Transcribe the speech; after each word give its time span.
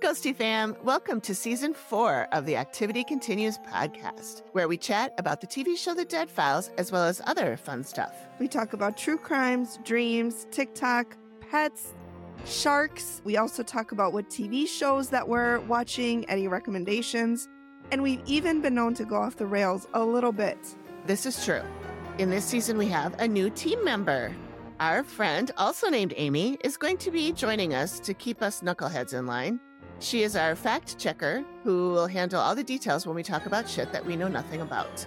Ghosty 0.00 0.32
fam. 0.32 0.76
Welcome 0.84 1.20
to 1.22 1.34
season 1.34 1.74
four 1.74 2.28
of 2.30 2.46
the 2.46 2.54
Activity 2.54 3.02
Continues 3.02 3.58
podcast, 3.58 4.42
where 4.52 4.68
we 4.68 4.76
chat 4.76 5.12
about 5.18 5.40
the 5.40 5.46
TV 5.48 5.76
show 5.76 5.92
The 5.92 6.04
Dead 6.04 6.30
Files 6.30 6.70
as 6.78 6.92
well 6.92 7.02
as 7.02 7.20
other 7.26 7.56
fun 7.56 7.82
stuff. 7.82 8.14
We 8.38 8.46
talk 8.46 8.74
about 8.74 8.96
true 8.96 9.18
crimes, 9.18 9.80
dreams, 9.82 10.46
TikTok, 10.52 11.16
pets, 11.50 11.94
sharks. 12.46 13.22
We 13.24 13.38
also 13.38 13.64
talk 13.64 13.90
about 13.90 14.12
what 14.12 14.30
TV 14.30 14.68
shows 14.68 15.10
that 15.10 15.26
we're 15.26 15.58
watching, 15.60 16.24
any 16.30 16.46
recommendations, 16.46 17.48
and 17.90 18.00
we've 18.00 18.22
even 18.24 18.60
been 18.60 18.76
known 18.76 18.94
to 18.94 19.04
go 19.04 19.16
off 19.16 19.34
the 19.34 19.46
rails 19.46 19.88
a 19.94 20.04
little 20.04 20.32
bit. 20.32 20.58
This 21.06 21.26
is 21.26 21.44
true. 21.44 21.62
In 22.18 22.30
this 22.30 22.44
season, 22.44 22.78
we 22.78 22.86
have 22.86 23.18
a 23.18 23.26
new 23.26 23.50
team 23.50 23.84
member. 23.84 24.32
Our 24.78 25.02
friend, 25.02 25.50
also 25.56 25.88
named 25.88 26.14
Amy, 26.16 26.56
is 26.62 26.76
going 26.76 26.98
to 26.98 27.10
be 27.10 27.32
joining 27.32 27.74
us 27.74 27.98
to 28.00 28.14
keep 28.14 28.42
us 28.42 28.60
knuckleheads 28.60 29.12
in 29.12 29.26
line. 29.26 29.58
She 30.00 30.22
is 30.22 30.36
our 30.36 30.54
fact 30.54 30.96
checker 30.98 31.44
who 31.64 31.90
will 31.90 32.06
handle 32.06 32.40
all 32.40 32.54
the 32.54 32.62
details 32.62 33.06
when 33.06 33.16
we 33.16 33.22
talk 33.22 33.46
about 33.46 33.68
shit 33.68 33.92
that 33.92 34.04
we 34.04 34.14
know 34.14 34.28
nothing 34.28 34.60
about. 34.60 35.06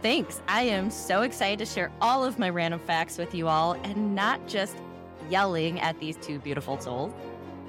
Thanks. 0.00 0.40
I 0.46 0.62
am 0.62 0.90
so 0.90 1.22
excited 1.22 1.58
to 1.58 1.66
share 1.66 1.90
all 2.00 2.24
of 2.24 2.38
my 2.38 2.48
random 2.48 2.78
facts 2.78 3.18
with 3.18 3.34
you 3.34 3.48
all 3.48 3.72
and 3.82 4.14
not 4.14 4.46
just 4.46 4.76
yelling 5.28 5.80
at 5.80 5.98
these 5.98 6.16
two 6.18 6.38
beautiful 6.38 6.78
souls. 6.78 7.12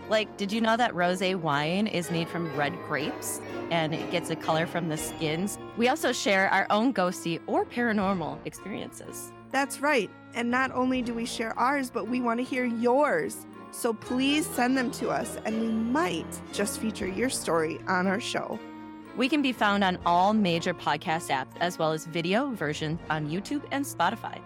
Like, 0.09 0.37
did 0.37 0.51
you 0.51 0.61
know 0.61 0.77
that 0.77 0.93
rose 0.93 1.21
wine 1.21 1.87
is 1.87 2.11
made 2.11 2.29
from 2.29 2.55
red 2.55 2.73
grapes 2.87 3.41
and 3.71 3.93
it 3.93 4.11
gets 4.11 4.29
a 4.29 4.35
color 4.35 4.67
from 4.67 4.89
the 4.89 4.97
skins? 4.97 5.57
We 5.75 5.87
also 5.87 6.11
share 6.11 6.49
our 6.49 6.67
own 6.69 6.93
ghosty 6.93 7.39
or 7.47 7.65
paranormal 7.65 8.37
experiences. 8.45 9.31
That's 9.51 9.81
right. 9.81 10.09
And 10.35 10.51
not 10.51 10.71
only 10.71 11.01
do 11.01 11.13
we 11.15 11.25
share 11.25 11.57
ours, 11.57 11.89
but 11.89 12.07
we 12.07 12.21
want 12.21 12.39
to 12.39 12.43
hear 12.43 12.65
yours. 12.65 13.47
So 13.71 13.93
please 13.93 14.45
send 14.45 14.77
them 14.77 14.91
to 14.91 15.09
us, 15.09 15.37
and 15.45 15.61
we 15.61 15.67
might 15.67 16.41
just 16.51 16.79
feature 16.79 17.07
your 17.07 17.29
story 17.29 17.79
on 17.87 18.07
our 18.07 18.19
show. 18.19 18.59
We 19.15 19.29
can 19.29 19.41
be 19.41 19.51
found 19.51 19.83
on 19.83 19.99
all 20.05 20.33
major 20.33 20.73
podcast 20.73 21.29
apps, 21.29 21.53
as 21.59 21.77
well 21.77 21.91
as 21.91 22.05
video 22.05 22.51
versions 22.51 22.99
on 23.09 23.29
YouTube 23.29 23.63
and 23.71 23.85
Spotify. 23.85 24.39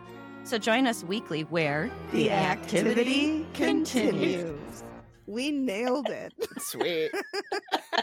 So 0.43 0.57
join 0.57 0.87
us 0.87 1.03
weekly 1.03 1.43
where 1.43 1.89
the, 2.11 2.31
activity, 2.31 3.45
continues. 3.53 4.83
We 5.25 5.51
nailed 5.51 6.09
it. 6.09 6.33
Sweet. 6.57 7.11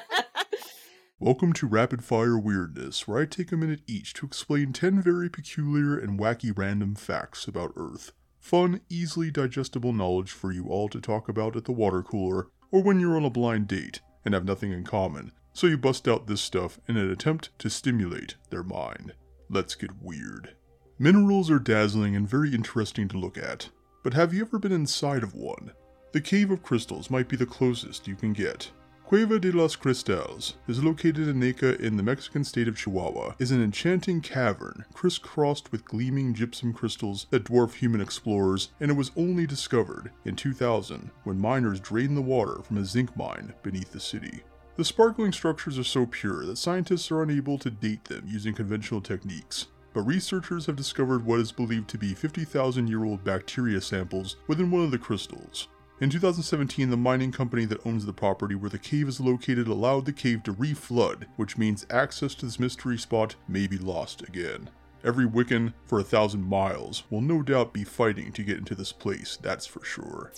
Welcome 1.19 1.53
to 1.55 1.67
Rapid 1.67 2.03
Fire 2.03 2.39
Weirdness, 2.39 3.07
where 3.07 3.21
I 3.21 3.27
take 3.27 3.53
a 3.53 3.59
minute 3.59 3.83
each 3.87 4.15
to 4.15 4.27
explain 4.27 4.73
10 4.73 5.03
very 5.03 5.29
peculiar 5.29 5.99
and 5.99 6.19
wacky 6.19 6.57
random 6.57 6.95
facts 6.95 7.47
about 7.47 7.73
Earth. 7.77 8.13
Fun, 8.41 8.81
easily 8.89 9.31
digestible 9.31 9.93
knowledge 9.93 10.33
for 10.33 10.51
you 10.51 10.67
all 10.67 10.89
to 10.89 11.01
talk 11.01 11.29
about 11.29 11.55
at 11.57 11.67
the 11.67 11.73
water 11.73 12.03
cooler, 12.03 12.49
or 12.73 12.83
when 12.83 12.99
you're 12.99 13.17
on 13.17 13.25
a 13.25 13.31
blind 13.31 13.69
date 13.69 14.01
and 14.25 14.35
have 14.35 14.45
nothing 14.45 14.73
in 14.73 14.83
common, 14.83 15.31
so 15.53 15.67
you 15.67 15.77
bust 15.77 16.09
out 16.09 16.27
this 16.27 16.41
stuff 16.41 16.81
in 16.89 16.97
an 16.97 17.11
attempt 17.11 17.51
to 17.59 17.69
stimulate 17.69 18.37
their 18.49 18.63
mind. 18.63 19.13
Let's 19.49 19.75
get 19.75 20.03
weird. 20.03 20.57
Minerals 20.99 21.51
are 21.51 21.59
dazzling 21.59 22.17
and 22.17 22.29
very 22.29 22.55
interesting 22.55 23.09
to 23.09 23.19
look 23.19 23.39
at, 23.39 23.69
but 24.03 24.15
have 24.15 24.33
you 24.35 24.43
ever 24.43 24.59
been 24.59 24.73
inside 24.73 25.23
of 25.23 25.35
one? 25.35 25.73
The 26.13 26.21
Cave 26.21 26.51
of 26.51 26.63
Crystals 26.63 27.11
might 27.11 27.29
be 27.29 27.37
the 27.37 27.47
closest 27.47 28.09
you 28.09 28.17
can 28.17 28.33
get. 28.33 28.71
Cueva 29.11 29.41
de 29.41 29.51
los 29.51 29.75
Cristales 29.75 30.55
is 30.69 30.85
located 30.85 31.27
in 31.27 31.41
Naica 31.41 31.81
in 31.81 31.97
the 31.97 32.03
Mexican 32.05 32.45
state 32.45 32.69
of 32.69 32.77
Chihuahua, 32.77 33.35
is 33.41 33.51
an 33.51 33.61
enchanting 33.61 34.21
cavern 34.21 34.85
crisscrossed 34.95 35.73
with 35.73 35.85
gleaming 35.85 36.33
gypsum 36.33 36.73
crystals 36.73 37.27
that 37.31 37.43
dwarf 37.43 37.75
human 37.75 38.01
explorers, 38.01 38.69
and 38.79 38.89
it 38.89 38.97
was 38.97 39.11
only 39.17 39.49
discovered 39.49 40.13
in 40.25 40.37
2000 40.37 41.11
when 41.25 41.41
miners 41.41 41.81
drained 41.81 42.17
the 42.17 42.23
water 42.23 42.63
from 42.63 42.77
a 42.77 42.85
zinc 42.85 43.17
mine 43.17 43.53
beneath 43.65 43.91
the 43.91 43.99
city. 43.99 44.45
The 44.77 44.85
sparkling 44.85 45.33
structures 45.33 45.77
are 45.77 45.83
so 45.83 46.07
pure 46.07 46.47
that 46.47 46.59
scientists 46.59 47.11
are 47.11 47.25
unable 47.25 47.59
to 47.59 47.69
date 47.69 48.05
them 48.05 48.29
using 48.29 48.55
conventional 48.55 49.01
techniques, 49.01 49.67
but 49.93 50.03
researchers 50.03 50.67
have 50.67 50.77
discovered 50.77 51.27
what 51.27 51.41
is 51.41 51.51
believed 51.51 51.89
to 51.89 51.99
be 51.99 52.15
50,000 52.15 52.87
year 52.87 53.05
old 53.05 53.25
bacteria 53.25 53.81
samples 53.81 54.37
within 54.47 54.71
one 54.71 54.85
of 54.85 54.93
the 54.93 54.99
crystals. 54.99 55.67
In 56.01 56.09
2017, 56.09 56.89
the 56.89 56.97
mining 56.97 57.31
company 57.31 57.67
that 57.67 57.87
owns 57.87 58.07
the 58.07 58.15
property 58.15 58.55
where 58.55 58.71
the 58.71 58.79
cave 58.79 59.07
is 59.07 59.21
located 59.21 59.69
allowed 59.69 60.07
the 60.07 60.15
cave 60.15 60.43
to 60.45 60.55
reflood, 60.55 61.27
which 61.37 61.59
means 61.59 61.85
access 61.91 62.35
to 62.37 62.47
this 62.47 62.59
mystery 62.59 62.97
spot 62.97 63.35
may 63.47 63.67
be 63.67 63.77
lost 63.77 64.23
again. 64.23 64.71
Every 65.05 65.27
Wiccan 65.27 65.75
for 65.85 66.01
a 66.01 66.05
thousand 66.05 66.43
miles 66.49 67.03
will 67.11 67.21
no 67.21 67.43
doubt 67.43 67.75
be 67.75 67.85
fighting 67.85 68.33
to 68.33 68.43
get 68.43 68.57
into 68.57 68.75
this 68.75 68.93
place, 68.93 69.39
that's 69.43 69.67
for 69.67 69.85
sure. 69.85 70.33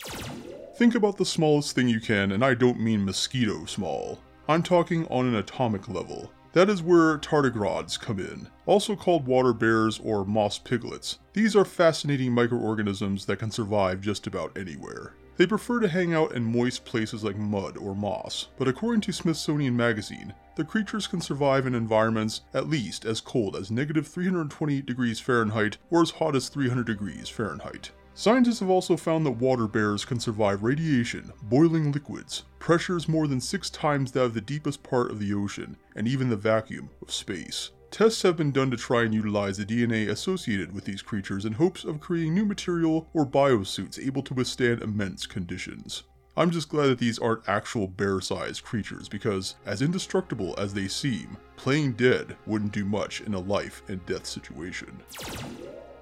Think 0.78 0.96
about 0.96 1.16
the 1.16 1.24
smallest 1.24 1.76
thing 1.76 1.86
you 1.86 2.00
can, 2.00 2.32
and 2.32 2.44
I 2.44 2.54
don't 2.54 2.80
mean 2.80 3.04
mosquito 3.04 3.64
small. 3.64 4.18
I'm 4.48 4.64
talking 4.64 5.06
on 5.06 5.26
an 5.26 5.36
atomic 5.36 5.88
level. 5.88 6.32
That 6.54 6.70
is 6.70 6.82
where 6.82 7.18
tardigrades 7.18 8.00
come 8.00 8.18
in, 8.18 8.48
also 8.66 8.96
called 8.96 9.28
water 9.28 9.52
bears 9.52 10.00
or 10.00 10.24
moss 10.24 10.58
piglets. 10.58 11.20
These 11.34 11.54
are 11.54 11.64
fascinating 11.64 12.32
microorganisms 12.32 13.26
that 13.26 13.38
can 13.38 13.52
survive 13.52 14.00
just 14.00 14.26
about 14.26 14.58
anywhere. 14.58 15.14
They 15.36 15.46
prefer 15.46 15.80
to 15.80 15.88
hang 15.88 16.12
out 16.12 16.32
in 16.32 16.44
moist 16.44 16.84
places 16.84 17.24
like 17.24 17.36
mud 17.36 17.78
or 17.78 17.94
moss, 17.94 18.48
but 18.58 18.68
according 18.68 19.00
to 19.02 19.12
Smithsonian 19.12 19.76
Magazine, 19.76 20.34
the 20.56 20.64
creatures 20.64 21.06
can 21.06 21.22
survive 21.22 21.66
in 21.66 21.74
environments 21.74 22.42
at 22.52 22.68
least 22.68 23.06
as 23.06 23.22
cold 23.22 23.56
as 23.56 23.70
negative 23.70 24.06
328 24.06 24.84
degrees 24.84 25.20
Fahrenheit 25.20 25.78
or 25.90 26.02
as 26.02 26.10
hot 26.10 26.36
as 26.36 26.48
300 26.50 26.86
degrees 26.86 27.30
Fahrenheit. 27.30 27.90
Scientists 28.14 28.60
have 28.60 28.68
also 28.68 28.94
found 28.94 29.24
that 29.24 29.30
water 29.30 29.66
bears 29.66 30.04
can 30.04 30.20
survive 30.20 30.62
radiation, 30.62 31.32
boiling 31.44 31.90
liquids, 31.92 32.42
pressures 32.58 33.08
more 33.08 33.26
than 33.26 33.40
six 33.40 33.70
times 33.70 34.12
that 34.12 34.22
of 34.22 34.34
the 34.34 34.40
deepest 34.40 34.82
part 34.82 35.10
of 35.10 35.18
the 35.18 35.32
ocean, 35.32 35.78
and 35.96 36.06
even 36.06 36.28
the 36.28 36.36
vacuum 36.36 36.90
of 37.00 37.10
space. 37.10 37.70
Tests 37.92 38.22
have 38.22 38.38
been 38.38 38.52
done 38.52 38.70
to 38.70 38.76
try 38.78 39.02
and 39.02 39.12
utilize 39.12 39.58
the 39.58 39.66
DNA 39.66 40.08
associated 40.08 40.72
with 40.72 40.86
these 40.86 41.02
creatures 41.02 41.44
in 41.44 41.52
hopes 41.52 41.84
of 41.84 42.00
creating 42.00 42.32
new 42.32 42.46
material 42.46 43.06
or 43.12 43.26
biosuits 43.26 44.02
able 44.02 44.22
to 44.22 44.32
withstand 44.32 44.80
immense 44.80 45.26
conditions. 45.26 46.04
I'm 46.34 46.50
just 46.50 46.70
glad 46.70 46.86
that 46.86 46.98
these 46.98 47.18
aren't 47.18 47.46
actual 47.46 47.86
bear 47.86 48.22
sized 48.22 48.64
creatures 48.64 49.10
because, 49.10 49.56
as 49.66 49.82
indestructible 49.82 50.54
as 50.56 50.72
they 50.72 50.88
seem, 50.88 51.36
playing 51.56 51.92
dead 51.92 52.34
wouldn't 52.46 52.72
do 52.72 52.86
much 52.86 53.20
in 53.20 53.34
a 53.34 53.38
life 53.38 53.82
and 53.88 54.04
death 54.06 54.24
situation. 54.24 54.98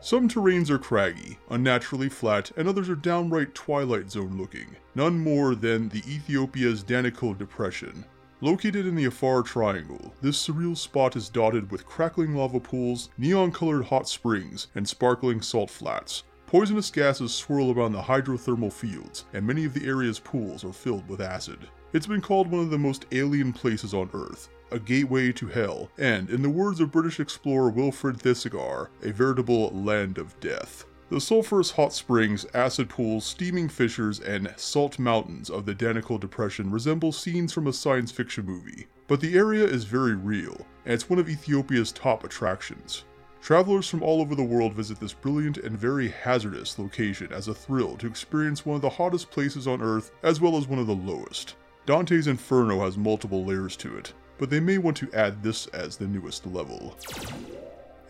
Some 0.01 0.29
terrains 0.29 0.71
are 0.71 0.79
craggy, 0.79 1.39
unnaturally 1.51 2.09
flat, 2.09 2.53
and 2.57 2.69
others 2.69 2.89
are 2.89 2.95
downright 2.95 3.53
Twilight 3.57 4.13
Zone 4.13 4.39
looking, 4.39 4.77
none 4.95 5.19
more 5.19 5.57
than 5.57 5.89
the 5.89 6.05
Ethiopia's 6.09 6.85
Danakil 6.85 7.37
Depression, 7.37 8.05
Located 8.43 8.87
in 8.87 8.95
the 8.95 9.05
Afar 9.05 9.43
Triangle, 9.43 10.15
this 10.23 10.49
surreal 10.49 10.75
spot 10.75 11.15
is 11.15 11.29
dotted 11.29 11.71
with 11.71 11.85
crackling 11.85 12.35
lava 12.35 12.59
pools, 12.59 13.11
neon 13.19 13.53
colored 13.53 13.85
hot 13.85 14.09
springs, 14.09 14.69
and 14.75 14.89
sparkling 14.89 15.43
salt 15.43 15.69
flats. 15.69 16.23
Poisonous 16.47 16.91
gases 16.91 17.35
swirl 17.35 17.71
around 17.71 17.93
the 17.93 18.01
hydrothermal 18.01 18.73
fields, 18.73 19.27
and 19.35 19.47
many 19.47 19.67
of 19.67 19.75
the 19.75 19.87
area's 19.87 20.19
pools 20.19 20.65
are 20.65 20.73
filled 20.73 21.07
with 21.07 21.21
acid. 21.21 21.59
It's 21.93 22.07
been 22.07 22.23
called 22.23 22.51
one 22.51 22.63
of 22.63 22.71
the 22.71 22.79
most 22.79 23.05
alien 23.13 23.53
places 23.53 23.93
on 23.93 24.09
Earth, 24.15 24.49
a 24.71 24.79
gateway 24.79 25.33
to 25.33 25.47
hell, 25.47 25.91
and, 25.99 26.31
in 26.31 26.41
the 26.41 26.49
words 26.49 26.81
of 26.81 26.91
British 26.91 27.21
explorer 27.21 27.69
Wilfred 27.69 28.19
Thesiger, 28.19 28.89
a 29.03 29.13
veritable 29.13 29.69
land 29.73 30.17
of 30.17 30.39
death. 30.41 30.87
The 31.11 31.17
sulfurous 31.17 31.73
hot 31.73 31.93
springs, 31.93 32.47
acid 32.55 32.89
pools, 32.89 33.27
steaming 33.27 33.69
fissures, 33.69 34.21
and 34.21 34.55
salt 34.57 34.97
mountains 35.01 35.51
of 35.51 35.67
the 35.67 35.75
Danakil 35.75 36.21
Depression 36.21 36.71
resemble 36.71 37.11
scenes 37.11 37.53
from 37.53 37.67
a 37.67 37.73
science 37.73 38.13
fiction 38.13 38.47
movie. 38.47 38.87
But 39.09 39.21
the 39.21 39.37
area 39.37 39.65
is 39.65 39.83
very 39.83 40.15
real, 40.15 40.65
and 40.85 40.95
it's 40.95 41.11
one 41.11 41.19
of 41.19 41.29
Ethiopia's 41.29 41.91
top 41.91 42.23
attractions. 42.23 43.07
Travelers 43.43 43.89
from 43.89 44.05
all 44.05 44.21
over 44.21 44.37
the 44.37 44.45
world 44.45 44.75
visit 44.75 45.01
this 45.01 45.13
brilliant 45.13 45.57
and 45.57 45.77
very 45.77 46.11
hazardous 46.11 46.79
location 46.79 47.33
as 47.33 47.49
a 47.49 47.55
thrill 47.55 47.97
to 47.97 48.07
experience 48.07 48.65
one 48.65 48.77
of 48.77 48.83
the 48.83 48.89
hottest 48.89 49.33
places 49.33 49.67
on 49.67 49.83
Earth 49.83 50.13
as 50.23 50.41
well 50.41 50.57
as 50.57 50.69
one 50.69 50.79
of 50.79 50.87
the 50.87 50.95
lowest. 50.95 51.57
Dante's 51.87 52.29
Inferno 52.29 52.85
has 52.85 52.97
multiple 52.97 53.45
layers 53.45 53.77
to 53.79 53.99
it, 53.99 54.13
but 54.39 54.49
they 54.49 54.61
may 54.61 54.79
want 54.79 54.97
to 54.99 55.13
add 55.13 55.43
this 55.43 55.67
as 55.69 55.97
the 55.97 56.07
newest 56.07 56.47
level. 56.47 56.97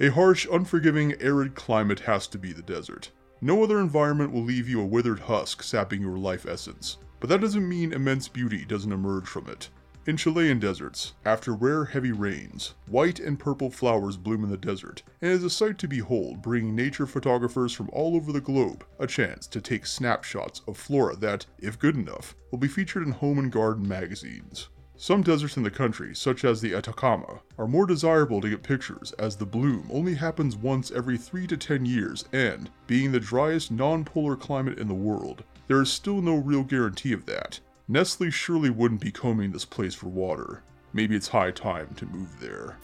A 0.03 0.09
harsh, 0.09 0.47
unforgiving, 0.51 1.15
arid 1.21 1.55
climate 1.55 2.01
has 2.01 2.27
to 2.29 2.39
be 2.39 2.55
the 2.55 2.63
desert. 2.63 3.11
No 3.43 3.63
other 3.63 3.79
environment 3.79 4.33
will 4.33 4.43
leave 4.43 4.67
you 4.67 4.81
a 4.81 4.87
withered 4.87 5.21
husk 5.21 5.63
sapping 5.63 6.01
your 6.01 6.17
life 6.17 6.47
essence, 6.47 6.97
but 7.21 7.29
that 7.29 7.43
doesn't 7.43 7.69
mean 7.69 7.93
immense 7.93 8.27
beauty 8.27 8.65
doesn't 8.65 8.93
emerge 8.93 9.27
from 9.27 9.47
it. 9.49 9.69
In 10.07 10.17
Chilean 10.17 10.59
deserts, 10.59 11.13
after 11.27 11.53
rare 11.53 11.85
heavy 11.85 12.13
rains, 12.13 12.75
white 12.87 13.21
and 13.21 13.39
purple 13.39 13.71
flowers 13.71 14.17
bloom 14.17 14.43
in 14.43 14.51
the 14.51 14.57
desert, 14.57 15.03
and 15.21 15.31
is 15.31 15.45
a 15.45 15.51
sight 15.51 15.77
to 15.79 15.87
behold, 15.87 16.41
bringing 16.41 16.75
nature 16.75 17.07
photographers 17.07 17.75
from 17.75 17.91
all 17.93 18.17
over 18.17 18.33
the 18.33 18.41
globe 18.41 18.87
a 18.99 19.07
chance 19.07 19.47
to 19.49 19.61
take 19.61 19.85
snapshots 19.85 20.63
of 20.67 20.79
flora 20.79 21.15
that, 21.17 21.45
if 21.59 21.79
good 21.79 21.97
enough, 21.97 22.35
will 22.51 22.59
be 22.59 22.69
featured 22.69 23.03
in 23.03 23.13
home 23.13 23.39
and 23.39 23.53
garden 23.53 23.87
magazines. 23.87 24.71
Some 25.03 25.23
deserts 25.23 25.57
in 25.57 25.63
the 25.63 25.71
country, 25.71 26.15
such 26.15 26.45
as 26.45 26.61
the 26.61 26.75
Atacama, 26.75 27.41
are 27.57 27.67
more 27.67 27.87
desirable 27.87 28.43
to 28.43 28.51
get 28.51 28.63
pictures 28.63 29.13
as 29.13 29.35
the 29.35 29.47
bloom 29.47 29.89
only 29.91 30.15
happens 30.15 30.59
once 30.59 30.91
every 30.91 31.17
3 31.17 31.47
to 31.47 31.57
10 31.57 31.87
years 31.87 32.27
and, 32.35 32.69
being 32.87 33.11
the 33.11 33.19
driest 33.19 33.71
non-polar 33.71 34.37
climate 34.37 34.79
in 34.79 34.89
the 34.89 34.95
world, 34.95 35.43
there 35.69 35.81
is 35.81 35.91
still 35.91 36.21
no 36.21 36.35
real 36.35 36.63
guarantee 36.63 37.15
of 37.15 37.25
that. 37.25 37.61
Nestle 37.89 38.29
surely 38.29 38.69
wouldn't 38.69 39.01
be 39.01 39.11
combing 39.11 39.53
this 39.53 39.65
place 39.65 39.95
for 39.95 40.09
water. 40.09 40.63
Maybe 40.93 41.17
it's 41.17 41.29
high 41.29 41.53
time 41.53 41.95
to 41.95 42.05
move 42.05 42.39
there. 42.39 42.77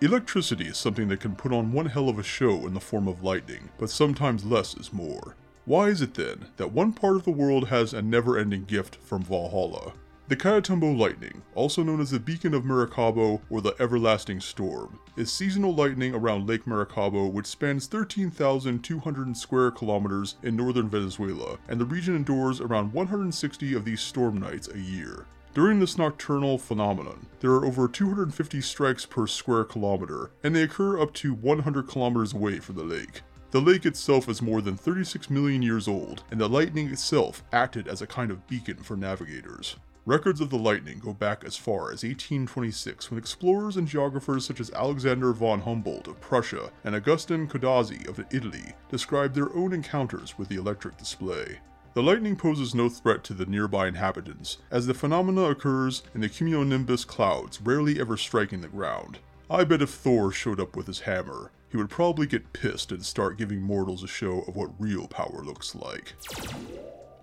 Electricity 0.00 0.68
is 0.68 0.78
something 0.78 1.08
that 1.08 1.18
can 1.18 1.34
put 1.34 1.52
on 1.52 1.72
one 1.72 1.86
hell 1.86 2.08
of 2.08 2.20
a 2.20 2.22
show 2.22 2.68
in 2.68 2.72
the 2.72 2.78
form 2.78 3.08
of 3.08 3.24
lightning, 3.24 3.68
but 3.78 3.90
sometimes 3.90 4.44
less 4.44 4.76
is 4.76 4.92
more. 4.92 5.34
Why 5.64 5.88
is 5.88 6.02
it 6.02 6.14
then 6.14 6.46
that 6.56 6.70
one 6.70 6.92
part 6.92 7.16
of 7.16 7.24
the 7.24 7.32
world 7.32 7.66
has 7.66 7.92
a 7.92 8.00
never 8.00 8.38
ending 8.38 8.64
gift 8.64 8.94
from 8.94 9.24
Valhalla? 9.24 9.94
The 10.30 10.36
Catatumbo 10.36 10.96
Lightning, 10.96 11.42
also 11.56 11.82
known 11.82 12.00
as 12.00 12.12
the 12.12 12.20
Beacon 12.20 12.54
of 12.54 12.64
Maracaibo 12.64 13.40
or 13.50 13.60
the 13.60 13.74
Everlasting 13.80 14.40
Storm, 14.40 15.00
is 15.16 15.32
seasonal 15.32 15.74
lightning 15.74 16.14
around 16.14 16.46
Lake 16.46 16.68
Maracaibo 16.68 17.26
which 17.26 17.48
spans 17.48 17.88
13,200 17.88 19.36
square 19.36 19.72
kilometers 19.72 20.36
in 20.44 20.54
northern 20.54 20.88
Venezuela, 20.88 21.58
and 21.66 21.80
the 21.80 21.84
region 21.84 22.14
endures 22.14 22.60
around 22.60 22.92
160 22.92 23.74
of 23.74 23.84
these 23.84 24.00
storm 24.00 24.38
nights 24.38 24.68
a 24.68 24.78
year. 24.78 25.26
During 25.52 25.80
this 25.80 25.98
nocturnal 25.98 26.58
phenomenon, 26.58 27.26
there 27.40 27.50
are 27.50 27.66
over 27.66 27.88
250 27.88 28.60
strikes 28.60 29.04
per 29.04 29.26
square 29.26 29.64
kilometer, 29.64 30.30
and 30.44 30.54
they 30.54 30.62
occur 30.62 31.00
up 31.00 31.12
to 31.14 31.34
100 31.34 31.88
kilometers 31.88 32.34
away 32.34 32.60
from 32.60 32.76
the 32.76 32.84
lake. 32.84 33.22
The 33.50 33.60
lake 33.60 33.84
itself 33.84 34.28
is 34.28 34.40
more 34.40 34.62
than 34.62 34.76
36 34.76 35.28
million 35.28 35.60
years 35.60 35.88
old, 35.88 36.22
and 36.30 36.40
the 36.40 36.48
lightning 36.48 36.86
itself 36.86 37.42
acted 37.52 37.88
as 37.88 38.00
a 38.00 38.06
kind 38.06 38.30
of 38.30 38.46
beacon 38.46 38.76
for 38.76 38.96
navigators. 38.96 39.74
Records 40.06 40.40
of 40.40 40.48
the 40.48 40.56
lightning 40.56 40.98
go 40.98 41.12
back 41.12 41.44
as 41.44 41.58
far 41.58 41.92
as 41.92 42.02
1826 42.02 43.10
when 43.10 43.18
explorers 43.18 43.76
and 43.76 43.86
geographers 43.86 44.46
such 44.46 44.58
as 44.58 44.70
Alexander 44.70 45.32
von 45.34 45.60
Humboldt 45.60 46.08
of 46.08 46.18
Prussia 46.22 46.70
and 46.84 46.94
Augustin 46.94 47.46
Codazzi 47.46 48.08
of 48.08 48.24
Italy 48.32 48.72
described 48.90 49.34
their 49.34 49.54
own 49.54 49.74
encounters 49.74 50.38
with 50.38 50.48
the 50.48 50.56
electric 50.56 50.96
display. 50.96 51.58
The 51.92 52.02
lightning 52.02 52.34
poses 52.34 52.74
no 52.74 52.88
threat 52.88 53.22
to 53.24 53.34
the 53.34 53.44
nearby 53.44 53.88
inhabitants, 53.88 54.56
as 54.70 54.86
the 54.86 54.94
phenomena 54.94 55.42
occurs 55.50 56.02
in 56.14 56.22
the 56.22 56.30
cumulonimbus 56.30 57.06
clouds, 57.06 57.60
rarely 57.60 58.00
ever 58.00 58.16
striking 58.16 58.62
the 58.62 58.68
ground. 58.68 59.18
I 59.50 59.64
bet 59.64 59.82
if 59.82 59.90
Thor 59.90 60.32
showed 60.32 60.60
up 60.60 60.76
with 60.76 60.86
his 60.86 61.00
hammer, 61.00 61.50
he 61.68 61.76
would 61.76 61.90
probably 61.90 62.26
get 62.26 62.52
pissed 62.54 62.90
and 62.90 63.04
start 63.04 63.36
giving 63.36 63.60
mortals 63.60 64.02
a 64.02 64.08
show 64.08 64.40
of 64.48 64.56
what 64.56 64.70
real 64.80 65.08
power 65.08 65.42
looks 65.44 65.74
like. 65.74 66.14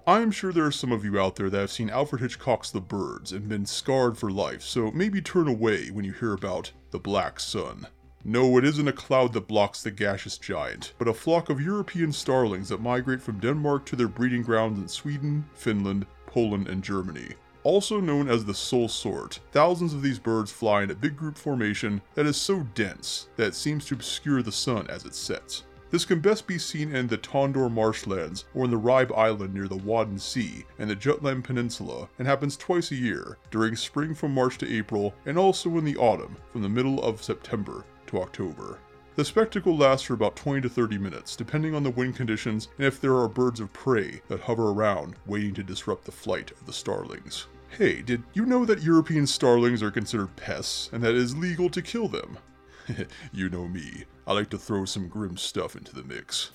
I 0.08 0.22
am 0.22 0.32
sure 0.32 0.54
there 0.54 0.66
are 0.66 0.72
some 0.72 0.94
of 0.94 1.04
you 1.04 1.20
out 1.20 1.36
there 1.36 1.50
that 1.50 1.60
have 1.60 1.70
seen 1.70 1.90
Alfred 1.90 2.22
Hitchcock's 2.22 2.72
The 2.72 2.80
Birds 2.80 3.34
and 3.34 3.50
been 3.50 3.66
scarred 3.66 4.18
for 4.18 4.32
life, 4.32 4.62
so 4.62 4.90
maybe 4.92 5.20
turn 5.20 5.50
away 5.50 5.90
when 5.90 6.06
you 6.06 6.14
hear 6.14 6.32
about 6.32 6.72
the 6.92 6.98
Black 6.98 7.42
Sun. 7.42 7.88
No, 8.24 8.58
it 8.58 8.64
isn't 8.64 8.88
a 8.88 8.94
cloud 8.94 9.34
that 9.34 9.50
blocks 9.50 9.84
the 9.84 9.92
gaseous 9.92 10.38
giant, 10.38 10.94
but 10.98 11.10
a 11.10 11.14
flock 11.14 11.50
of 11.50 11.60
European 11.60 12.14
starlings 12.14 12.70
that 12.70 12.80
migrate 12.80 13.22
from 13.22 13.42
Denmark 13.42 13.86
to 13.88 13.98
their 13.98 14.08
breeding 14.08 14.44
grounds 14.44 14.80
in 14.80 14.88
Sweden, 14.88 15.44
Finland, 15.54 16.06
Poland, 16.26 16.70
and 16.70 16.82
Germany. 16.82 17.34
Also 17.64 18.00
known 18.00 18.30
as 18.30 18.46
the 18.46 18.54
soul 18.54 18.88
sort, 18.88 19.42
thousands 19.52 19.94
of 19.94 20.02
these 20.02 20.20
birds 20.20 20.54
fly 20.54 20.84
in 20.84 20.92
a 20.92 20.96
big 20.96 21.18
group 21.18 21.38
formation 21.38 22.02
that 22.16 22.26
is 22.26 22.38
so 22.38 22.66
dense 22.76 23.28
that 23.36 23.48
it 23.48 23.56
seems 23.56 23.86
to 23.86 23.96
obscure 23.96 24.42
the 24.42 24.54
sun 24.54 24.88
as 24.88 25.04
it 25.04 25.14
sets. 25.14 25.64
This 25.90 26.04
can 26.04 26.20
best 26.20 26.48
be 26.48 26.58
seen 26.58 26.94
in 26.94 27.08
the 27.08 27.18
Tønder 27.18 27.72
marshlands 27.72 28.44
or 28.54 28.66
in 28.66 28.72
the 28.72 28.78
Ribe 28.78 29.14
Island 29.14 29.54
near 29.54 29.70
the 29.70 29.78
Wadden 29.78 30.20
Sea 30.20 30.66
and 30.78 30.90
the 30.90 30.96
Jutland 30.96 31.46
Peninsula 31.46 32.10
and 32.20 32.28
happens 32.28 32.58
twice 32.58 32.92
a 32.92 32.96
year, 32.96 33.38
during 33.52 33.76
spring 33.76 34.14
from 34.14 34.34
March 34.34 34.58
to 34.58 34.70
April 34.70 35.16
and 35.26 35.38
also 35.38 35.78
in 35.78 35.86
the 35.86 35.96
autumn 35.96 36.36
from 36.52 36.62
the 36.62 36.68
middle 36.68 37.02
of 37.02 37.24
September 37.24 37.86
to 38.08 38.22
October. 38.22 38.80
The 39.16 39.24
spectacle 39.24 39.78
lasts 39.78 40.06
for 40.06 40.14
about 40.14 40.36
20 40.36 40.62
to 40.62 40.70
30 40.70 40.98
minutes, 40.98 41.38
depending 41.38 41.74
on 41.74 41.84
the 41.84 41.90
wind 41.90 42.18
conditions 42.18 42.68
and 42.78 42.86
if 42.86 43.00
there 43.00 43.16
are 43.16 43.30
birds 43.30 43.62
of 43.62 43.72
prey 43.72 44.22
that 44.28 44.42
hover 44.42 44.72
around 44.72 45.16
waiting 45.26 45.54
to 45.54 45.64
disrupt 45.64 46.04
the 46.04 46.12
flight 46.12 46.52
of 46.52 46.66
the 46.66 46.74
starlings. 46.74 47.48
Hey, 47.70 48.02
did 48.02 48.24
you 48.34 48.46
know 48.46 48.66
that 48.66 48.84
European 48.84 49.26
starlings 49.26 49.82
are 49.82 49.92
considered 49.92 50.36
pests 50.36 50.90
and 50.92 51.02
that 51.02 51.16
it 51.16 51.22
is 51.22 51.36
legal 51.36 51.70
to 51.70 51.82
kill 51.82 52.10
them? 52.10 52.38
you 53.32 53.50
know 53.50 53.68
me, 53.68 54.06
I 54.26 54.34
like 54.34 54.50
to 54.52 54.58
throw 54.58 54.86
some 54.86 55.08
grim 55.08 55.38
stuff 55.38 55.76
into 55.76 55.96
the 55.96 56.04
mix. 56.04 56.52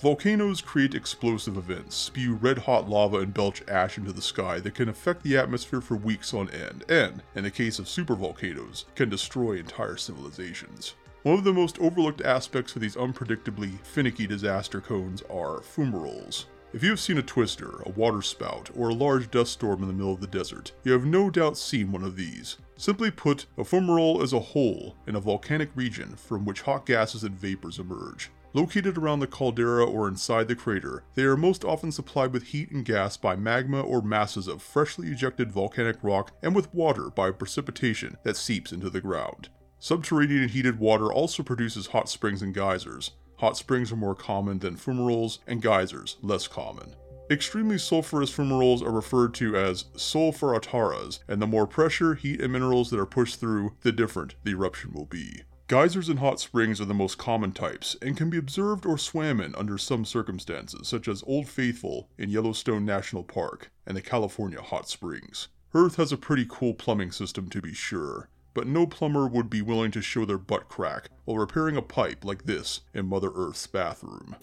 Volcanoes 0.00 0.60
create 0.60 0.94
explosive 0.94 1.56
events, 1.56 1.96
spew 1.96 2.34
red 2.34 2.58
hot 2.58 2.88
lava 2.88 3.18
and 3.18 3.32
belch 3.32 3.62
ash 3.66 3.96
into 3.96 4.12
the 4.12 4.20
sky 4.20 4.60
that 4.60 4.74
can 4.74 4.90
affect 4.90 5.22
the 5.22 5.38
atmosphere 5.38 5.80
for 5.80 5.96
weeks 5.96 6.34
on 6.34 6.50
end, 6.50 6.84
and, 6.88 7.22
in 7.34 7.44
the 7.44 7.50
case 7.50 7.78
of 7.78 7.86
supervolcanoes, 7.86 8.84
can 8.94 9.08
destroy 9.08 9.52
entire 9.52 9.96
civilizations. 9.96 10.94
One 11.22 11.38
of 11.38 11.44
the 11.44 11.52
most 11.52 11.78
overlooked 11.80 12.20
aspects 12.20 12.76
of 12.76 12.82
these 12.82 12.94
unpredictably 12.94 13.80
finicky 13.84 14.26
disaster 14.26 14.80
cones 14.80 15.22
are 15.22 15.60
fumaroles. 15.60 16.44
If 16.76 16.82
you 16.82 16.90
have 16.90 17.00
seen 17.00 17.16
a 17.16 17.22
twister, 17.22 17.80
a 17.86 17.90
waterspout, 17.92 18.68
or 18.76 18.90
a 18.90 18.94
large 18.94 19.30
dust 19.30 19.54
storm 19.54 19.80
in 19.80 19.88
the 19.88 19.94
middle 19.94 20.12
of 20.12 20.20
the 20.20 20.26
desert, 20.26 20.72
you 20.84 20.92
have 20.92 21.06
no 21.06 21.30
doubt 21.30 21.56
seen 21.56 21.90
one 21.90 22.04
of 22.04 22.16
these. 22.16 22.58
Simply 22.76 23.10
put, 23.10 23.46
a 23.56 23.62
fumarole 23.62 24.22
is 24.22 24.34
a 24.34 24.38
hole 24.38 24.94
in 25.06 25.16
a 25.16 25.20
volcanic 25.20 25.70
region 25.74 26.16
from 26.16 26.44
which 26.44 26.60
hot 26.60 26.84
gases 26.84 27.24
and 27.24 27.34
vapors 27.34 27.78
emerge. 27.78 28.30
Located 28.52 28.98
around 28.98 29.20
the 29.20 29.26
caldera 29.26 29.86
or 29.86 30.06
inside 30.06 30.48
the 30.48 30.54
crater, 30.54 31.02
they 31.14 31.22
are 31.22 31.34
most 31.34 31.64
often 31.64 31.90
supplied 31.90 32.34
with 32.34 32.42
heat 32.42 32.70
and 32.70 32.84
gas 32.84 33.16
by 33.16 33.36
magma 33.36 33.80
or 33.80 34.02
masses 34.02 34.46
of 34.46 34.60
freshly 34.60 35.08
ejected 35.08 35.50
volcanic 35.50 35.96
rock 36.02 36.32
and 36.42 36.54
with 36.54 36.74
water 36.74 37.08
by 37.08 37.30
precipitation 37.30 38.18
that 38.22 38.36
seeps 38.36 38.70
into 38.70 38.90
the 38.90 39.00
ground. 39.00 39.48
Subterranean 39.78 40.50
heated 40.50 40.78
water 40.78 41.10
also 41.10 41.42
produces 41.42 41.86
hot 41.86 42.10
springs 42.10 42.42
and 42.42 42.52
geysers. 42.52 43.12
Hot 43.38 43.56
springs 43.56 43.92
are 43.92 43.96
more 43.96 44.14
common 44.14 44.60
than 44.60 44.76
fumaroles, 44.76 45.38
and 45.46 45.60
geysers 45.60 46.16
less 46.22 46.48
common. 46.48 46.94
Extremely 47.28 47.76
sulfurous 47.76 48.32
fumaroles 48.32 48.82
are 48.82 48.92
referred 48.92 49.34
to 49.34 49.56
as 49.56 49.86
solfataras, 49.96 51.18
and 51.26 51.42
the 51.42 51.46
more 51.46 51.66
pressure, 51.66 52.14
heat, 52.14 52.40
and 52.40 52.52
minerals 52.52 52.90
that 52.90 53.00
are 53.00 53.06
pushed 53.06 53.40
through, 53.40 53.74
the 53.82 53.92
different 53.92 54.36
the 54.44 54.52
eruption 54.52 54.92
will 54.92 55.06
be. 55.06 55.42
Geysers 55.68 56.08
and 56.08 56.20
hot 56.20 56.38
springs 56.38 56.80
are 56.80 56.84
the 56.84 56.94
most 56.94 57.18
common 57.18 57.50
types 57.50 57.96
and 58.00 58.16
can 58.16 58.30
be 58.30 58.38
observed 58.38 58.86
or 58.86 58.96
swam 58.96 59.40
in 59.40 59.52
under 59.56 59.76
some 59.76 60.04
circumstances, 60.04 60.86
such 60.86 61.08
as 61.08 61.24
Old 61.26 61.48
Faithful 61.48 62.08
in 62.16 62.30
Yellowstone 62.30 62.84
National 62.84 63.24
Park 63.24 63.72
and 63.84 63.96
the 63.96 64.02
California 64.02 64.62
Hot 64.62 64.88
Springs. 64.88 65.48
Earth 65.74 65.96
has 65.96 66.12
a 66.12 66.16
pretty 66.16 66.46
cool 66.48 66.72
plumbing 66.72 67.10
system 67.10 67.50
to 67.50 67.60
be 67.60 67.74
sure, 67.74 68.28
but 68.56 68.66
no 68.66 68.86
plumber 68.86 69.28
would 69.28 69.50
be 69.50 69.60
willing 69.60 69.90
to 69.90 70.00
show 70.00 70.24
their 70.24 70.38
butt 70.38 70.66
crack 70.66 71.10
while 71.26 71.36
repairing 71.36 71.76
a 71.76 71.82
pipe 71.82 72.24
like 72.24 72.46
this 72.46 72.80
in 72.94 73.04
Mother 73.04 73.30
Earth's 73.34 73.66
bathroom. 73.66 74.34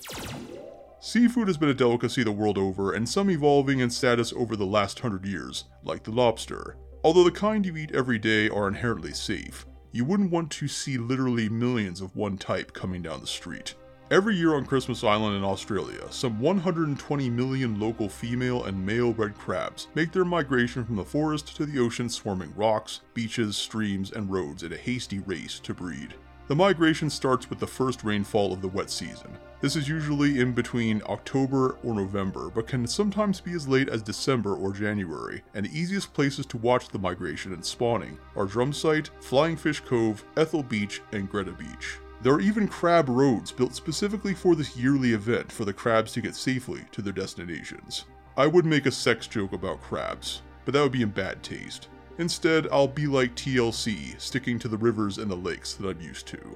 Seafood 0.99 1.47
has 1.47 1.57
been 1.57 1.69
a 1.69 1.73
delicacy 1.73 2.23
the 2.23 2.31
world 2.31 2.59
over, 2.59 2.93
and 2.93 3.09
some 3.09 3.31
evolving 3.31 3.79
in 3.79 3.89
status 3.89 4.31
over 4.31 4.55
the 4.55 4.67
last 4.67 4.99
hundred 4.99 5.25
years, 5.25 5.63
like 5.83 6.03
the 6.03 6.11
lobster. 6.11 6.77
Although 7.03 7.23
the 7.23 7.31
kind 7.31 7.65
you 7.65 7.75
eat 7.75 7.91
every 7.91 8.19
day 8.19 8.49
are 8.49 8.67
inherently 8.67 9.13
safe, 9.13 9.65
you 9.91 10.05
wouldn't 10.05 10.31
want 10.31 10.51
to 10.51 10.67
see 10.67 10.99
literally 10.99 11.49
millions 11.49 11.99
of 11.99 12.15
one 12.15 12.37
type 12.37 12.71
coming 12.71 13.01
down 13.01 13.19
the 13.19 13.25
street. 13.25 13.73
Every 14.13 14.35
year 14.35 14.53
on 14.53 14.67
Christmas 14.67 15.03
Island 15.03 15.35
in 15.35 15.43
Australia, 15.43 16.05
some 16.11 16.39
120 16.39 17.31
million 17.31 17.79
local 17.79 18.07
female 18.07 18.65
and 18.65 18.85
male 18.85 19.11
red 19.11 19.35
crabs 19.35 19.87
make 19.95 20.11
their 20.11 20.23
migration 20.23 20.85
from 20.85 20.97
the 20.97 21.03
forest 21.03 21.55
to 21.55 21.65
the 21.65 21.79
ocean, 21.79 22.07
swarming 22.09 22.53
rocks, 22.55 23.01
beaches, 23.15 23.57
streams, 23.57 24.11
and 24.11 24.31
roads 24.31 24.61
in 24.61 24.71
a 24.71 24.77
hasty 24.77 25.17
race 25.17 25.59
to 25.61 25.73
breed. 25.73 26.13
The 26.47 26.55
migration 26.55 27.09
starts 27.09 27.49
with 27.49 27.57
the 27.57 27.65
first 27.65 28.03
rainfall 28.03 28.53
of 28.53 28.61
the 28.61 28.67
wet 28.67 28.91
season. 28.91 29.35
This 29.61 29.75
is 29.75 29.89
usually 29.89 30.39
in 30.39 30.51
between 30.51 31.01
October 31.07 31.79
or 31.83 31.95
November, 31.95 32.51
but 32.53 32.67
can 32.67 32.85
sometimes 32.85 33.41
be 33.41 33.53
as 33.53 33.67
late 33.67 33.89
as 33.89 34.03
December 34.03 34.53
or 34.53 34.73
January, 34.73 35.41
and 35.55 35.65
the 35.65 35.75
easiest 35.75 36.13
places 36.13 36.45
to 36.45 36.57
watch 36.59 36.89
the 36.89 36.99
migration 36.99 37.51
and 37.51 37.65
spawning 37.65 38.19
are 38.35 38.45
Drum 38.45 38.73
Site, 38.73 39.09
Flying 39.21 39.57
Fish 39.57 39.79
Cove, 39.79 40.23
Ethel 40.37 40.61
Beach, 40.61 41.01
and 41.13 41.27
Greta 41.27 41.53
Beach. 41.53 41.97
There 42.23 42.31
are 42.31 42.39
even 42.39 42.69
crab 42.69 43.09
roads 43.09 43.51
built 43.51 43.75
specifically 43.75 44.33
for 44.33 44.55
this 44.55 44.77
yearly 44.77 45.11
event 45.11 45.51
for 45.51 45.65
the 45.65 45.73
crabs 45.73 46.13
to 46.13 46.21
get 46.21 46.35
safely 46.35 46.85
to 46.93 47.01
their 47.01 47.11
destinations. 47.11 48.05
I 48.37 48.47
would 48.47 48.65
make 48.65 48.85
a 48.85 48.91
sex 48.91 49.27
joke 49.27 49.51
about 49.51 49.81
crabs, 49.81 50.41
but 50.63 50.73
that 50.73 50.81
would 50.81 50.93
be 50.93 51.01
in 51.01 51.09
bad 51.09 51.43
taste. 51.43 51.89
Instead, 52.19 52.69
I'll 52.71 52.87
be 52.87 53.07
like 53.07 53.35
TLC, 53.35 54.17
sticking 54.21 54.57
to 54.59 54.69
the 54.69 54.77
rivers 54.77 55.17
and 55.17 55.29
the 55.29 55.35
lakes 55.35 55.73
that 55.73 55.85
I'm 55.85 55.99
used 55.99 56.25
to. 56.27 56.55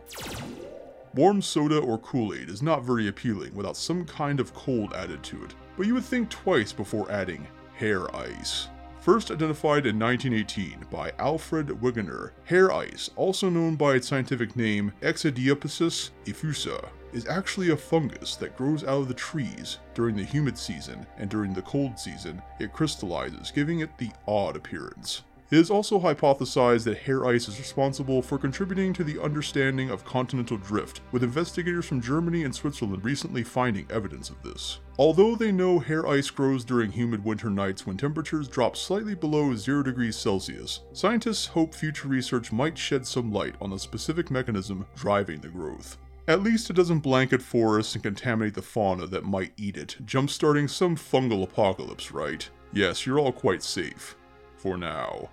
Warm 1.14 1.42
soda 1.42 1.80
or 1.80 1.98
Kool 1.98 2.34
Aid 2.34 2.48
is 2.48 2.62
not 2.62 2.86
very 2.86 3.10
appealing 3.10 3.54
without 3.54 3.76
some 3.76 4.06
kind 4.06 4.40
of 4.40 4.54
cold 4.54 4.94
added 4.94 5.22
to 5.24 5.44
it, 5.44 5.54
but 5.76 5.86
you 5.86 5.96
would 5.96 6.06
think 6.06 6.30
twice 6.30 6.72
before 6.72 7.12
adding 7.12 7.46
hair 7.76 8.16
ice. 8.16 8.70
First 9.08 9.32
identified 9.32 9.86
in 9.86 9.98
1918 9.98 10.88
by 10.92 11.14
Alfred 11.18 11.68
Wegener, 11.68 12.32
hair 12.44 12.74
ice, 12.74 13.10
also 13.16 13.50
known 13.50 13.78
by 13.78 13.94
its 13.94 14.06
scientific 14.10 14.58
name 14.58 14.92
Exidiopsis 15.02 16.10
effusa, 16.26 16.90
is 17.14 17.26
actually 17.26 17.70
a 17.70 17.78
fungus 17.78 18.36
that 18.36 18.58
grows 18.58 18.84
out 18.84 19.04
of 19.04 19.08
the 19.08 19.14
trees 19.14 19.78
during 19.94 20.18
the 20.18 20.26
humid 20.26 20.58
season, 20.58 21.08
and 21.20 21.30
during 21.30 21.54
the 21.54 21.62
cold 21.62 21.98
season, 21.98 22.42
it 22.60 22.74
crystallizes, 22.74 23.50
giving 23.50 23.80
it 23.80 23.98
the 23.98 24.12
odd 24.28 24.58
appearance. 24.58 25.24
It 25.50 25.60
is 25.60 25.72
also 25.72 25.98
hypothesized 25.98 26.84
that 26.84 26.98
hair 26.98 27.26
ice 27.26 27.48
is 27.48 27.58
responsible 27.58 28.22
for 28.22 28.38
contributing 28.38 28.92
to 28.92 29.04
the 29.06 29.22
understanding 29.22 29.90
of 29.90 30.04
continental 30.04 30.58
drift, 30.58 31.00
with 31.14 31.24
investigators 31.24 31.86
from 31.86 32.02
Germany 32.02 32.44
and 32.44 32.54
Switzerland 32.54 33.06
recently 33.06 33.44
finding 33.44 33.88
evidence 33.90 34.30
of 34.30 34.44
this. 34.44 34.80
Although 35.00 35.36
they 35.36 35.54
know 35.54 35.80
hair 35.80 36.06
ice 36.06 36.30
grows 36.30 36.66
during 36.66 36.92
humid 36.92 37.24
winter 37.24 37.50
nights 37.50 37.88
when 37.88 37.96
temperatures 37.96 38.50
drop 38.50 38.76
slightly 38.76 39.16
below 39.16 39.56
0 39.56 39.84
degrees 39.84 40.18
Celsius, 40.18 40.82
scientists 40.92 41.46
hope 41.46 41.74
future 41.74 42.10
research 42.10 42.52
might 42.52 42.78
shed 42.78 43.08
some 43.08 43.32
light 43.32 43.56
on 43.62 43.70
the 43.70 43.80
specific 43.80 44.30
mechanism 44.30 44.86
driving 44.98 45.40
the 45.40 45.48
growth. 45.48 45.98
At 46.28 46.44
least 46.44 46.70
it 46.70 46.76
doesn't 46.76 47.00
blanket 47.00 47.42
forests 47.42 47.96
and 47.96 48.04
contaminate 48.04 48.54
the 48.54 48.62
fauna 48.62 49.08
that 49.08 49.24
might 49.24 49.54
eat 49.56 49.78
it, 49.78 49.96
jumpstarting 50.04 50.70
some 50.70 50.98
fungal 50.98 51.44
apocalypse, 51.44 52.12
right? 52.12 52.50
Yes, 52.74 53.06
you're 53.06 53.20
all 53.20 53.32
quite 53.32 53.64
safe 53.64 54.18
for 54.68 54.78
now. 54.78 55.30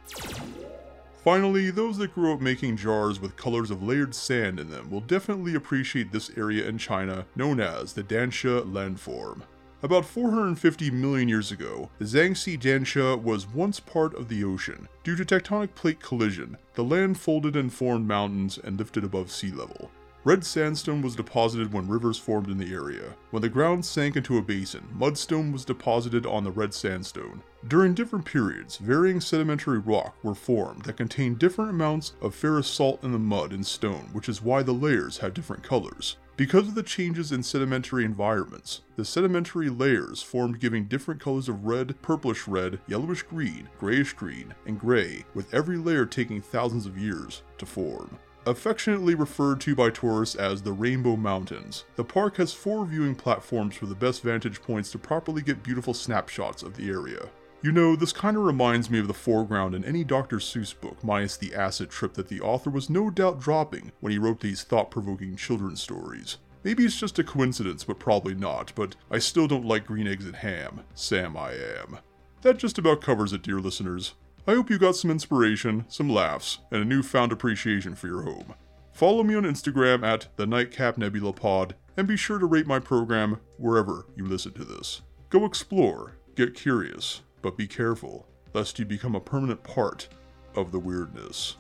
Finally, 1.25 1.71
those 1.71 1.97
that 1.99 2.15
grew 2.15 2.33
up 2.33 2.41
making 2.41 2.77
jars 2.77 3.19
with 3.19 3.37
colors 3.37 3.71
of 3.71 3.83
layered 3.83 4.15
sand 4.15 4.61
in 4.61 4.71
them 4.71 4.91
will 4.91 5.01
definitely 5.01 5.55
appreciate 5.55 6.13
this 6.13 6.31
area 6.37 6.69
in 6.69 6.79
China 6.79 7.27
known 7.35 7.59
as 7.59 7.95
the 7.95 8.03
Danxia 8.03 8.63
landform. 8.63 9.43
About 9.83 10.05
450 10.05 10.91
million 10.93 11.29
years 11.29 11.51
ago, 11.51 11.91
the 11.99 12.05
Zhangxi 12.05 12.59
Danxia 12.59 13.21
was 13.21 13.47
once 13.49 13.81
part 13.81 14.15
of 14.15 14.29
the 14.29 14.45
ocean. 14.45 14.89
Due 15.03 15.17
to 15.17 15.25
tectonic 15.25 15.75
plate 15.75 16.01
collision, 16.01 16.57
the 16.75 16.85
land 16.85 17.19
folded 17.19 17.57
and 17.57 17.73
formed 17.73 18.07
mountains 18.07 18.59
and 18.63 18.79
lifted 18.79 19.03
above 19.03 19.33
sea 19.33 19.51
level. 19.51 19.91
Red 20.27 20.43
sandstone 20.43 21.03
was 21.03 21.17
deposited 21.17 21.71
when 21.71 21.87
rivers 21.87 22.19
formed 22.19 22.49
in 22.49 22.57
the 22.57 22.73
area. 22.73 23.15
When 23.31 23.43
the 23.43 23.49
ground 23.51 23.85
sank 23.85 24.17
into 24.17 24.39
a 24.39 24.43
basin, 24.43 24.89
mudstone 24.99 25.53
was 25.53 25.67
deposited 25.67 26.25
on 26.25 26.45
the 26.45 26.51
red 26.51 26.73
sandstone. 26.73 27.43
During 27.69 27.93
different 27.93 28.25
periods, 28.25 28.79
varying 28.79 29.21
sedimentary 29.21 29.79
rock 29.79 30.17
were 30.23 30.35
formed 30.35 30.85
that 30.85 30.97
contained 30.97 31.39
different 31.39 31.73
amounts 31.73 32.15
of 32.23 32.35
ferrous 32.35 32.69
salt 32.69 33.05
in 33.05 33.13
the 33.13 33.19
mud 33.19 33.53
and 33.53 33.67
stone, 33.67 34.09
which 34.15 34.31
is 34.31 34.41
why 34.41 34.63
the 34.63 34.73
layers 34.73 35.19
have 35.19 35.35
different 35.35 35.63
colors. 35.63 36.17
Because 36.39 36.69
of 36.69 36.75
the 36.75 36.83
changes 36.83 37.31
in 37.31 37.43
sedimentary 37.43 38.07
environments, 38.07 38.81
the 38.97 39.05
sedimentary 39.05 39.69
layers 39.69 40.23
formed 40.23 40.59
giving 40.59 40.87
different 40.87 41.21
colors 41.21 41.51
of 41.51 41.67
red, 41.67 42.01
purplish 42.01 42.49
red, 42.49 42.81
yellowish 42.89 43.23
green, 43.25 43.69
grayish 43.79 44.15
green, 44.15 44.55
and 44.65 44.81
gray, 44.81 45.27
with 45.35 45.53
every 45.53 45.77
layer 45.77 46.07
taking 46.07 46.41
thousands 46.41 46.87
of 46.87 46.97
years 46.97 47.43
to 47.59 47.67
form. 47.67 48.19
Affectionately 48.47 49.15
referred 49.15 49.59
to 49.63 49.75
by 49.75 49.89
tourists 49.89 50.37
as 50.37 50.61
the 50.61 50.73
Rainbow 50.73 51.17
Mountains, 51.17 51.85
the 51.97 52.05
park 52.05 52.37
has 52.37 52.53
four 52.53 52.85
viewing 52.85 53.15
platforms 53.15 53.75
for 53.75 53.87
the 53.87 53.95
best 53.95 54.23
vantage 54.23 54.61
points 54.61 54.91
to 54.91 54.99
properly 54.99 55.41
get 55.41 55.63
beautiful 55.63 55.95
snapshots 55.95 56.63
of 56.63 56.77
the 56.77 56.91
area. 56.91 57.31
You 57.63 57.73
know, 57.73 57.97
this 57.97 58.13
kinda 58.13 58.41
reminds 58.41 58.91
me 58.91 58.99
of 58.99 59.09
the 59.09 59.15
foreground 59.15 59.75
in 59.75 59.83
any 59.83 60.05
Dr. 60.05 60.37
Seuss 60.37 60.79
book, 60.79 61.03
minus 61.03 61.39
the 61.39 61.55
acid 61.55 61.89
trip 61.89 62.13
that 62.15 62.29
the 62.29 62.43
author 62.43 62.69
was 62.69 62.91
no 62.91 63.09
doubt 63.09 63.41
dropping 63.41 63.93
when 64.01 64.13
he 64.13 64.19
wrote 64.19 64.41
these 64.41 64.63
thought 64.63 64.91
provoking 64.91 65.37
children's 65.37 65.81
stories. 65.81 66.37
Maybe 66.65 66.85
it's 66.85 67.01
just 67.01 67.19
a 67.19 67.25
coincidence, 67.25 67.85
but 67.85 67.99
probably 67.99 68.35
not, 68.35 68.73
but 68.75 68.95
I 69.11 69.21
still 69.21 69.49
don't 69.49 69.65
like 69.65 69.87
green 69.87 70.07
eggs 70.07 70.27
and 70.27 70.37
ham. 70.37 70.81
Sam 70.95 71.35
I 71.35 71.53
am. 71.53 72.01
That 72.43 72.59
just 72.59 72.77
about 72.77 73.01
covers 73.01 73.33
it, 73.33 73.41
dear 73.41 73.61
listeners. 73.61 74.13
I 74.47 74.55
hope 74.55 74.69
you 74.69 74.79
got 74.79 74.95
some 74.95 75.11
inspiration, 75.11 75.87
some 75.89 76.11
laughs, 76.11 76.59
and 76.71 76.83
a 76.83 76.85
newfound 76.85 77.33
appreciation 77.33 77.95
for 77.95 78.09
your 78.09 78.23
home. 78.23 78.53
Follow 78.93 79.23
me 79.23 79.35
on 79.35 79.45
Instagram 79.45 80.05
at 80.05 80.29
the 80.37 80.47
Nightcap 80.47 80.99
Nebula 80.99 81.33
Pod, 81.33 81.75
and 81.97 82.07
be 82.07 82.19
sure 82.19 82.39
to 82.39 82.45
rate 82.45 82.67
my 82.67 82.79
program 82.79 83.41
wherever 83.57 84.05
you 84.15 84.27
listen 84.27 84.53
to 84.53 84.65
this. 84.65 85.01
Go 85.31 85.47
explore, 85.47 86.19
get 86.35 86.55
curious, 86.55 87.23
but 87.41 87.57
be 87.57 87.67
careful, 87.67 88.29
lest 88.53 88.79
you 88.79 88.85
become 88.85 89.15
a 89.15 89.21
permanent 89.21 89.63
part 89.63 90.09
of 90.55 90.73
the 90.73 90.79
weirdness. 90.79 91.57